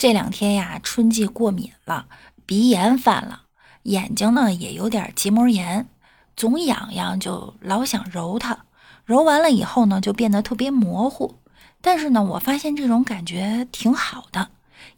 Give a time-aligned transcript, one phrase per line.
[0.00, 2.06] 这两天呀，春季过敏了，
[2.46, 3.42] 鼻炎犯了，
[3.82, 5.90] 眼睛呢也有点结膜炎，
[6.34, 8.64] 总痒痒，就老想揉它。
[9.04, 11.34] 揉完了以后呢，就变得特别模糊。
[11.82, 14.48] 但是呢，我发现这种感觉挺好的，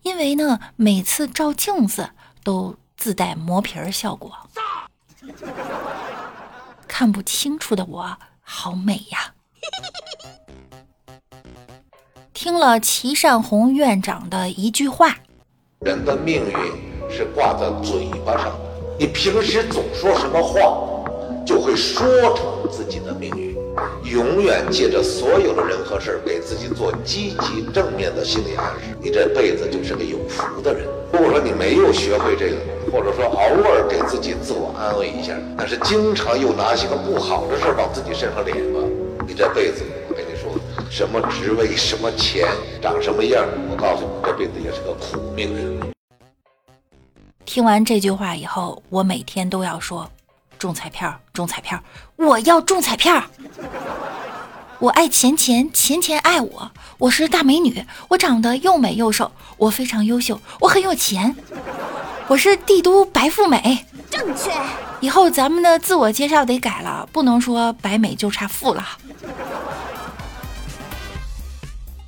[0.03, 2.11] 因为呢，每次照镜子
[2.45, 4.49] 都自带磨皮儿效果。
[6.87, 9.35] 看不清楚的我，好美呀！
[12.43, 15.17] 听了齐善红院长的一句话
[15.87, 18.59] ：“人的命运是挂在嘴巴上的，
[18.99, 20.61] 你平时总说什么话，
[21.47, 22.05] 就会说
[22.35, 23.57] 成自己的命运。
[24.13, 30.85] 永远借着所有的人和事给自己做积极正面的心理暗示，你这辈子就是个有福的人。
[31.13, 32.57] 如果说你没有学会这个，
[32.91, 38.81] 或者说偶尔给自己自我安慰一下，但是经常又拿些个不好的事儿往自己身上脸吧，
[39.29, 39.85] 你这辈子。”
[40.95, 42.47] 什么职位、什么钱、
[42.83, 43.43] 长什么样？
[43.71, 45.91] 我告诉你，这辈子也是个苦命人。
[47.47, 50.07] 听完这句话以后，我每天都要说：
[50.59, 51.83] 中彩票，中彩票，
[52.17, 53.25] 我要中彩票！
[54.81, 56.71] 我爱钱钱，钱钱爱我。
[56.99, 61.35] 我是大美女，我长得又美又瘦，我非常优秀，我很有钱。
[62.27, 64.53] 我是帝都白富美，正确。
[65.01, 68.87] 以后咱们的自我介绍得改了，不能说白美就差富了。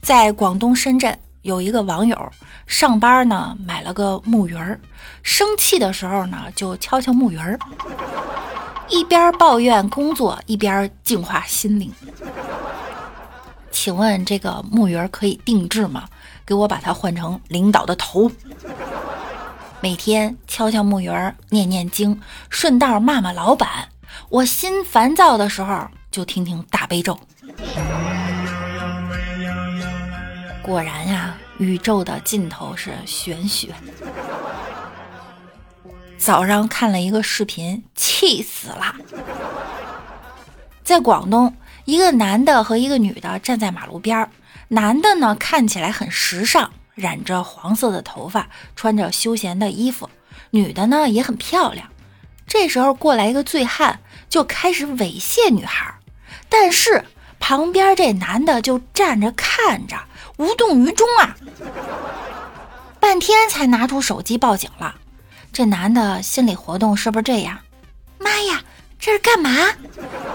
[0.05, 2.30] 在广东深圳有一个网友
[2.66, 4.78] 上班呢，买了个木鱼儿，
[5.22, 7.58] 生气的时候呢就敲敲木鱼儿，
[8.91, 11.91] 一边抱怨工作一边净化心灵。
[13.70, 16.05] 请问这个木鱼儿可以定制吗？
[16.44, 18.30] 给我把它换成领导的头，
[19.80, 23.88] 每天敲敲木鱼儿，念念经，顺道骂骂老板。
[24.28, 27.19] 我心烦躁的时候就听听大悲咒。
[30.64, 33.74] 果然呀，宇宙的尽头是玄学。
[36.16, 38.96] 早上看了一个视频，气死了。
[40.82, 41.54] 在广东，
[41.84, 44.30] 一个男的和一个女的站在马路边儿，
[44.69, 50.08] 男的呢看起来很时尚，染着黄色的头发，穿着休闲的衣服；
[50.48, 51.86] 女的呢也很漂亮。
[52.47, 55.94] 这时候过来一个醉汉，就开始猥亵女孩，
[56.48, 57.04] 但是
[57.38, 59.98] 旁边这男的就站着看着。
[60.37, 61.37] 无动于衷啊！
[63.00, 64.97] 半天才拿出手机报警了。
[65.53, 67.59] 这男的心理活动是不是这样？
[68.19, 68.62] 妈呀，
[68.99, 69.50] 这是干嘛？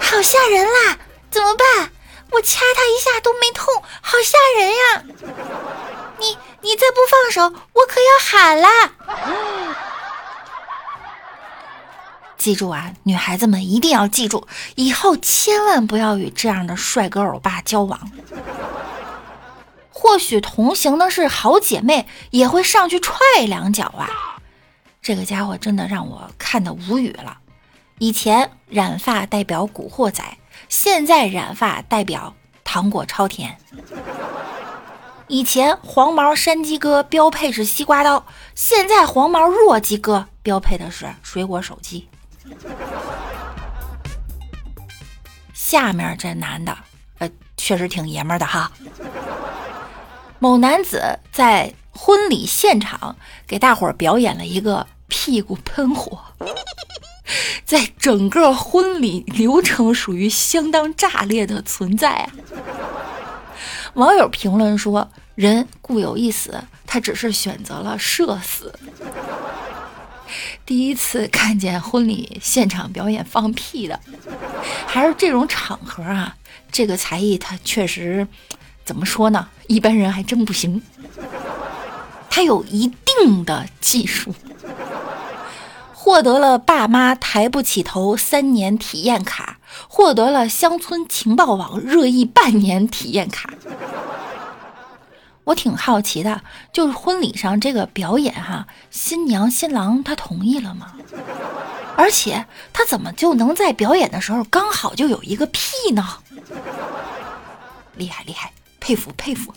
[0.00, 0.98] 好吓人啦！
[1.30, 1.90] 怎么办？
[2.32, 5.02] 我掐他一下都没痛，好吓人呀！
[6.18, 8.68] 你你再不放手，我可要喊啦！
[12.38, 14.46] 记住啊，女孩子们一定要记住，
[14.76, 18.00] 以后千万不要与这样的帅哥欧巴交往。
[20.00, 23.14] 或许同行的是好姐妹，也会上去踹
[23.46, 24.08] 两脚啊！
[25.02, 27.36] 这个家伙真的让我看得无语了。
[27.98, 30.24] 以前染发代表古惑仔，
[30.70, 32.34] 现在染发代表
[32.64, 33.58] 糖果超甜。
[35.28, 38.24] 以前黄毛山鸡哥标配是西瓜刀，
[38.54, 42.08] 现在黄毛弱鸡哥标配的是水果手机。
[45.52, 46.74] 下面这男的，
[47.18, 48.72] 呃，确实挺爷们的哈。
[50.42, 53.14] 某男子在婚礼现场
[53.46, 56.18] 给大伙儿表演了一个屁股喷火，
[57.66, 62.30] 在整个婚礼流程属于相当炸裂的存在！
[63.92, 68.74] 网友评论说：“人固有一死，他只是选择了社死。”
[70.64, 74.00] 第一次看见婚礼现场表演放屁的，
[74.86, 76.34] 还是这种场合啊！
[76.72, 78.26] 这个才艺他确实。
[78.90, 79.46] 怎么说呢？
[79.68, 80.82] 一般人还真不行。
[82.28, 84.34] 他有一定的技术，
[85.94, 93.54] 获得了爸妈抬不起头三年体验卡，获得了乡村情报网热议半年体验卡。
[95.44, 96.40] 我挺好奇的，
[96.72, 100.94] 就是婚礼上这个表演哈，新娘新郎他同意了吗？
[101.94, 106.04] 而且他怎么就能在表演的时候刚好就有一个屁呢？
[107.94, 108.50] 厉害厉害！
[108.90, 109.54] 佩服佩服！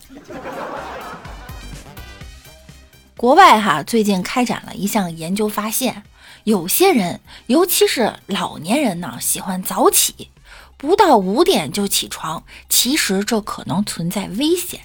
[3.18, 6.04] 国外哈最近开展了一项研究，发现
[6.44, 10.30] 有些人，尤其是老年人呢，喜欢早起，
[10.78, 12.44] 不到五点就起床。
[12.70, 14.82] 其实这可能存在危险。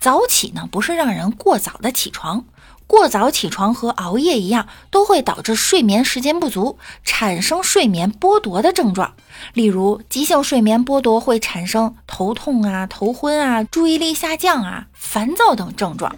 [0.00, 2.44] 早起呢，不是让人过早的起床。
[2.86, 9.14] 过早起床和熬夜一样，都会导致睡眠时间不足，产生睡眠剥夺的症状。
[9.54, 16.14] 例如，急性睡眠剥夺会产生头痛啊、头昏啊、注意力下降啊、烦躁等症状。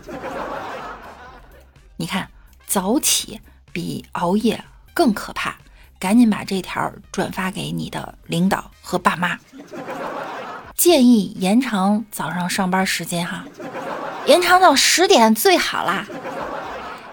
[1.96, 2.28] 你看，
[2.66, 3.40] 早起
[3.72, 4.62] 比熬夜
[4.92, 5.56] 更可怕，
[5.98, 9.38] 赶紧把这条转发给你的领导和爸妈，
[10.76, 13.44] 建议延长早上上班时间哈，
[14.26, 16.06] 延长到十点最好啦。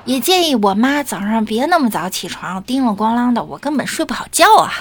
[0.06, 4.72] 也建议我妈早上别那么早起床，叮了咣啷的，我根本睡不好觉啊。